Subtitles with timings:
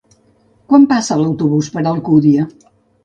[0.71, 2.49] Quan passa l'autobús per Alcúdia?